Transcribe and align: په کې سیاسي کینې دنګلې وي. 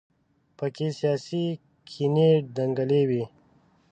په 0.57 0.65
کې 0.75 0.87
سیاسي 0.99 1.45
کینې 1.89 2.31
دنګلې 2.55 3.01
وي. 3.09 3.23